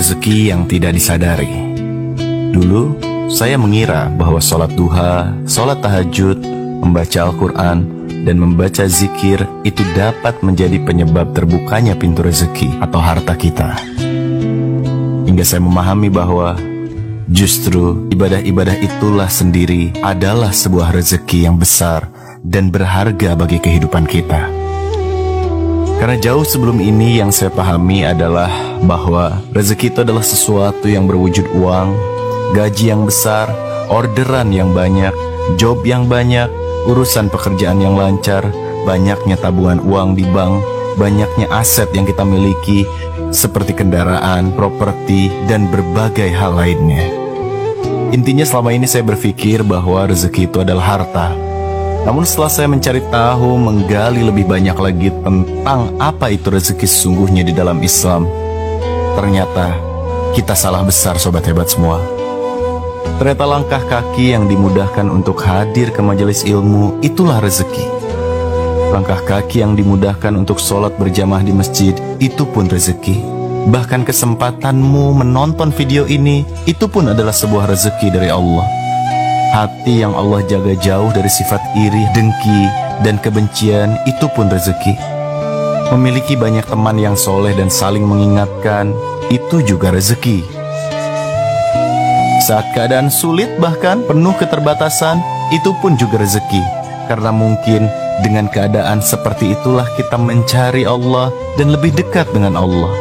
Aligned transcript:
Rezeki 0.00 0.48
yang 0.48 0.64
tidak 0.64 0.96
disadari 0.96 1.76
Dulu, 2.56 2.96
saya 3.28 3.60
mengira 3.60 4.08
bahwa 4.08 4.40
sholat 4.40 4.72
duha, 4.72 5.28
sholat 5.44 5.84
tahajud, 5.84 6.40
membaca 6.80 7.28
Al-Quran, 7.28 7.78
dan 8.24 8.40
membaca 8.40 8.88
zikir 8.88 9.44
itu 9.60 9.84
dapat 9.92 10.40
menjadi 10.40 10.80
penyebab 10.80 11.36
terbukanya 11.36 11.92
pintu 12.00 12.24
rezeki 12.24 12.80
atau 12.80 12.96
harta 12.96 13.36
kita. 13.36 13.76
Hingga 15.28 15.44
saya 15.44 15.60
memahami 15.60 16.08
bahwa 16.08 16.56
justru 17.28 18.08
ibadah-ibadah 18.08 18.80
itulah 18.80 19.28
sendiri 19.28 19.92
adalah 20.00 20.56
sebuah 20.56 20.96
rezeki 20.96 21.44
yang 21.44 21.60
besar 21.60 22.08
dan 22.40 22.72
berharga 22.72 23.36
bagi 23.36 23.60
kehidupan 23.60 24.08
kita. 24.08 24.59
Karena 26.00 26.16
jauh 26.16 26.48
sebelum 26.48 26.80
ini 26.80 27.20
yang 27.20 27.28
saya 27.28 27.52
pahami 27.52 28.08
adalah 28.08 28.48
bahwa 28.80 29.44
rezeki 29.52 29.92
itu 29.92 29.98
adalah 30.00 30.24
sesuatu 30.24 30.88
yang 30.88 31.04
berwujud 31.04 31.44
uang, 31.52 31.92
gaji 32.56 32.88
yang 32.88 33.04
besar, 33.04 33.52
orderan 33.92 34.48
yang 34.48 34.72
banyak, 34.72 35.12
job 35.60 35.84
yang 35.84 36.08
banyak, 36.08 36.48
urusan 36.88 37.28
pekerjaan 37.28 37.84
yang 37.84 38.00
lancar, 38.00 38.48
banyaknya 38.88 39.36
tabungan 39.36 39.76
uang 39.84 40.16
di 40.16 40.24
bank, 40.24 40.64
banyaknya 40.96 41.52
aset 41.52 41.92
yang 41.92 42.08
kita 42.08 42.24
miliki, 42.24 42.88
seperti 43.28 43.76
kendaraan, 43.76 44.56
properti, 44.56 45.28
dan 45.52 45.68
berbagai 45.68 46.32
hal 46.32 46.56
lainnya. 46.56 47.04
Intinya 48.16 48.48
selama 48.48 48.72
ini 48.72 48.88
saya 48.88 49.04
berpikir 49.04 49.60
bahwa 49.68 50.08
rezeki 50.08 50.48
itu 50.48 50.64
adalah 50.64 50.96
harta, 50.96 51.49
namun 52.00 52.24
setelah 52.24 52.48
saya 52.48 52.68
mencari 52.72 53.04
tahu, 53.12 53.60
menggali 53.60 54.24
lebih 54.24 54.48
banyak 54.48 54.76
lagi 54.76 55.08
tentang 55.20 55.92
apa 56.00 56.32
itu 56.32 56.48
rezeki 56.48 56.86
sesungguhnya 56.88 57.44
di 57.44 57.52
dalam 57.52 57.76
Islam, 57.84 58.24
ternyata 59.20 59.76
kita 60.32 60.56
salah 60.56 60.80
besar 60.80 61.20
sobat 61.20 61.44
hebat 61.44 61.68
semua. 61.68 62.00
Ternyata 63.20 63.44
langkah 63.44 63.84
kaki 63.84 64.32
yang 64.32 64.48
dimudahkan 64.48 65.04
untuk 65.12 65.44
hadir 65.44 65.92
ke 65.92 66.00
majelis 66.00 66.40
ilmu 66.48 67.04
itulah 67.04 67.36
rezeki. 67.36 67.84
Langkah 68.96 69.20
kaki 69.20 69.60
yang 69.60 69.76
dimudahkan 69.76 70.32
untuk 70.34 70.56
sholat 70.56 70.96
berjamaah 70.96 71.44
di 71.44 71.52
masjid 71.52 71.92
itu 72.16 72.48
pun 72.48 72.64
rezeki. 72.64 73.20
Bahkan 73.68 74.08
kesempatanmu 74.08 75.20
menonton 75.20 75.68
video 75.68 76.08
ini 76.08 76.48
itu 76.64 76.88
pun 76.88 77.12
adalah 77.12 77.36
sebuah 77.36 77.68
rezeki 77.68 78.08
dari 78.08 78.32
Allah. 78.32 78.89
Hati 79.50 80.06
yang 80.06 80.14
Allah 80.14 80.46
jaga 80.46 80.78
jauh 80.78 81.10
dari 81.10 81.26
sifat 81.26 81.58
iri, 81.74 82.06
dengki, 82.14 82.70
dan 83.02 83.18
kebencian 83.18 83.98
itu 84.06 84.30
pun 84.30 84.46
rezeki. 84.46 84.94
Memiliki 85.90 86.38
banyak 86.38 86.70
teman 86.70 86.94
yang 87.02 87.18
soleh 87.18 87.50
dan 87.58 87.66
saling 87.66 88.06
mengingatkan, 88.06 88.94
itu 89.26 89.58
juga 89.66 89.90
rezeki. 89.90 90.46
Saat 92.46 92.62
keadaan 92.78 93.10
sulit 93.10 93.50
bahkan 93.58 94.06
penuh 94.06 94.38
keterbatasan, 94.38 95.18
itu 95.50 95.74
pun 95.82 95.98
juga 95.98 96.22
rezeki. 96.22 96.62
Karena 97.10 97.34
mungkin 97.34 97.90
dengan 98.22 98.46
keadaan 98.46 99.02
seperti 99.02 99.58
itulah 99.58 99.90
kita 99.98 100.14
mencari 100.14 100.86
Allah 100.86 101.34
dan 101.58 101.74
lebih 101.74 101.90
dekat 101.90 102.30
dengan 102.30 102.54
Allah. 102.54 102.94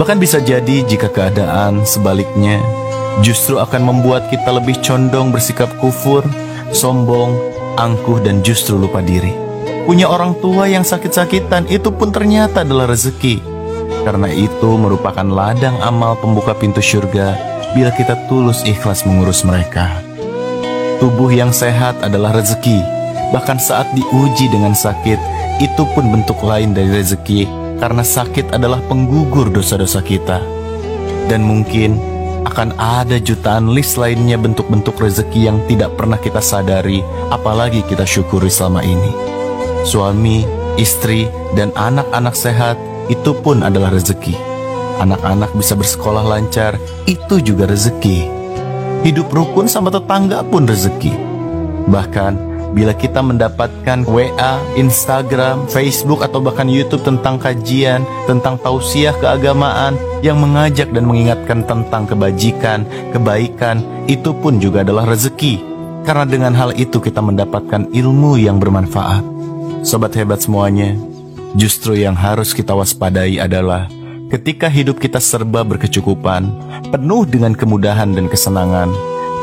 Bahkan 0.00 0.16
bisa 0.16 0.40
jadi 0.40 0.88
jika 0.88 1.12
keadaan 1.12 1.84
sebaliknya, 1.84 2.64
justru 3.22 3.62
akan 3.62 3.82
membuat 3.84 4.26
kita 4.32 4.50
lebih 4.50 4.80
condong 4.82 5.30
bersikap 5.30 5.70
kufur, 5.78 6.24
sombong, 6.74 7.36
angkuh, 7.78 8.18
dan 8.24 8.42
justru 8.42 8.74
lupa 8.74 9.04
diri. 9.04 9.30
Punya 9.84 10.08
orang 10.08 10.32
tua 10.40 10.64
yang 10.64 10.82
sakit-sakitan 10.82 11.68
itu 11.68 11.92
pun 11.92 12.08
ternyata 12.08 12.64
adalah 12.64 12.88
rezeki. 12.88 13.44
Karena 14.02 14.32
itu 14.32 14.80
merupakan 14.80 15.24
ladang 15.24 15.76
amal 15.84 16.16
pembuka 16.16 16.56
pintu 16.56 16.80
surga 16.80 17.36
bila 17.76 17.92
kita 17.92 18.16
tulus 18.28 18.64
ikhlas 18.64 19.04
mengurus 19.04 19.44
mereka. 19.44 19.92
Tubuh 21.04 21.28
yang 21.28 21.52
sehat 21.52 22.00
adalah 22.00 22.32
rezeki. 22.32 22.80
Bahkan 23.32 23.58
saat 23.60 23.90
diuji 23.92 24.48
dengan 24.48 24.72
sakit, 24.72 25.18
itu 25.60 25.82
pun 25.92 26.08
bentuk 26.08 26.38
lain 26.40 26.72
dari 26.72 26.88
rezeki 26.88 27.44
karena 27.82 28.00
sakit 28.00 28.54
adalah 28.56 28.80
penggugur 28.88 29.52
dosa-dosa 29.52 30.00
kita. 30.00 30.40
Dan 31.28 31.44
mungkin 31.44 32.13
akan 32.44 32.76
ada 32.76 33.16
jutaan 33.18 33.72
list 33.72 33.96
lainnya 33.96 34.36
bentuk-bentuk 34.36 34.94
rezeki 35.00 35.48
yang 35.48 35.58
tidak 35.66 35.96
pernah 35.96 36.20
kita 36.20 36.38
sadari, 36.44 37.00
apalagi 37.32 37.82
kita 37.84 38.04
syukuri 38.04 38.52
selama 38.52 38.84
ini. 38.84 39.12
Suami, 39.84 40.44
istri, 40.76 41.28
dan 41.58 41.72
anak-anak 41.76 42.36
sehat 42.36 42.76
itu 43.12 43.36
pun 43.36 43.64
adalah 43.64 43.92
rezeki. 43.92 44.36
Anak-anak 45.02 45.50
bisa 45.58 45.74
bersekolah 45.74 46.22
lancar, 46.22 46.78
itu 47.04 47.42
juga 47.42 47.66
rezeki. 47.66 48.30
Hidup 49.04 49.28
rukun 49.34 49.68
sama 49.68 49.92
tetangga 49.92 50.40
pun 50.46 50.64
rezeki. 50.64 51.12
Bahkan 51.90 52.53
bila 52.74 52.90
kita 52.90 53.22
mendapatkan 53.22 54.02
WA, 54.04 54.58
Instagram, 54.74 55.70
Facebook, 55.70 56.26
atau 56.26 56.42
bahkan 56.42 56.66
YouTube 56.66 57.06
tentang 57.06 57.38
kajian, 57.38 58.02
tentang 58.26 58.58
tausiah 58.58 59.14
keagamaan 59.14 59.94
yang 60.26 60.42
mengajak 60.42 60.90
dan 60.90 61.06
mengingatkan 61.06 61.62
tentang 61.62 62.10
kebajikan, 62.10 62.82
kebaikan, 63.14 63.80
itu 64.10 64.34
pun 64.34 64.58
juga 64.58 64.82
adalah 64.82 65.06
rezeki. 65.06 65.62
Karena 66.02 66.26
dengan 66.26 66.52
hal 66.52 66.74
itu 66.74 66.98
kita 66.98 67.22
mendapatkan 67.22 67.94
ilmu 67.94 68.36
yang 68.36 68.58
bermanfaat. 68.58 69.22
Sobat 69.86 70.12
hebat 70.18 70.42
semuanya, 70.42 70.98
justru 71.54 71.94
yang 71.94 72.18
harus 72.18 72.52
kita 72.52 72.74
waspadai 72.74 73.38
adalah 73.38 73.86
ketika 74.34 74.66
hidup 74.66 74.98
kita 74.98 75.22
serba 75.22 75.62
berkecukupan, 75.62 76.50
penuh 76.90 77.22
dengan 77.22 77.54
kemudahan 77.54 78.10
dan 78.18 78.26
kesenangan, 78.26 78.90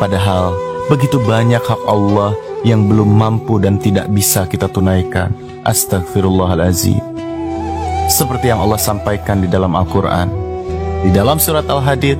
padahal 0.04 0.52
begitu 0.92 1.22
banyak 1.24 1.62
hak 1.64 1.82
Allah 1.88 2.36
yang 2.62 2.86
belum 2.86 3.10
mampu 3.10 3.58
dan 3.58 3.82
tidak 3.82 4.10
bisa 4.14 4.46
kita 4.46 4.70
tunaikan. 4.70 5.34
Astagfirullahalazim. 5.66 7.02
Seperti 8.10 8.50
yang 8.52 8.62
Allah 8.62 8.82
sampaikan 8.82 9.42
di 9.42 9.48
dalam 9.50 9.74
Al-Quran. 9.74 10.30
Di 11.02 11.10
dalam 11.10 11.42
surat 11.42 11.66
Al-Hadid, 11.66 12.18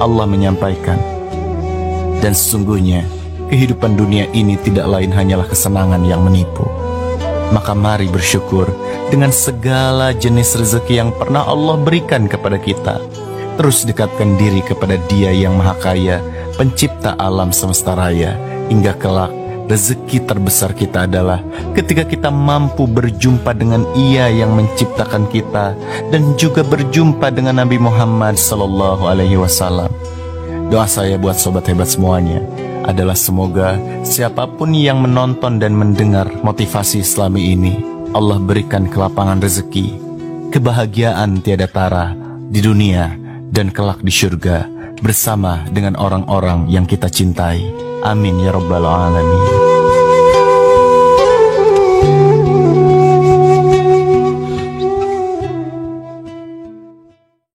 Allah 0.00 0.24
menyampaikan. 0.24 0.96
Dan 2.20 2.32
sesungguhnya, 2.32 3.04
kehidupan 3.52 3.98
dunia 3.98 4.24
ini 4.32 4.56
tidak 4.56 4.88
lain 4.88 5.12
hanyalah 5.12 5.44
kesenangan 5.44 6.00
yang 6.08 6.24
menipu. 6.24 6.64
Maka 7.52 7.76
mari 7.76 8.08
bersyukur 8.08 8.64
dengan 9.12 9.28
segala 9.28 10.16
jenis 10.16 10.56
rezeki 10.56 10.94
yang 10.96 11.10
pernah 11.12 11.44
Allah 11.44 11.76
berikan 11.76 12.24
kepada 12.24 12.56
kita. 12.56 13.04
Terus 13.60 13.84
dekatkan 13.84 14.40
diri 14.40 14.64
kepada 14.64 14.96
dia 15.06 15.30
yang 15.30 15.60
maha 15.60 15.76
kaya, 15.78 16.18
pencipta 16.56 17.14
alam 17.20 17.52
semesta 17.52 17.94
raya, 17.94 18.34
hingga 18.72 18.96
kelak 18.98 19.43
Rezeki 19.64 20.28
terbesar 20.28 20.76
kita 20.76 21.08
adalah 21.08 21.40
ketika 21.72 22.04
kita 22.04 22.28
mampu 22.28 22.84
berjumpa 22.84 23.56
dengan 23.56 23.88
Ia 23.96 24.28
yang 24.28 24.52
menciptakan 24.52 25.24
kita 25.32 25.72
dan 26.12 26.36
juga 26.36 26.60
berjumpa 26.60 27.32
dengan 27.32 27.64
Nabi 27.64 27.80
Muhammad 27.80 28.36
Sallallahu 28.36 29.08
Alaihi 29.08 29.40
Wasallam. 29.40 29.88
Doa 30.68 30.84
saya 30.84 31.16
buat 31.16 31.40
sobat 31.40 31.64
hebat 31.72 31.88
semuanya 31.88 32.44
adalah 32.84 33.16
semoga 33.16 33.80
siapa 34.04 34.44
pun 34.44 34.76
yang 34.76 35.00
menonton 35.00 35.56
dan 35.56 35.72
mendengar 35.72 36.28
motivasi 36.44 37.00
Islami 37.00 37.56
ini, 37.56 37.80
Allah 38.12 38.36
berikan 38.36 38.84
kelapangan 38.84 39.40
rezeki, 39.40 39.96
kebahagiaan 40.52 41.40
tiada 41.40 41.72
tara 41.72 42.12
di 42.52 42.60
dunia 42.60 43.16
dan 43.48 43.72
kelak 43.72 44.04
di 44.04 44.12
surga 44.12 44.73
bersama 45.00 45.64
dengan 45.72 45.96
orang-orang 45.96 46.68
yang 46.68 46.84
kita 46.84 47.08
cintai. 47.08 47.64
Amin 48.04 48.36
ya 48.42 48.52
rabbal 48.52 48.84
alamin. 48.84 49.63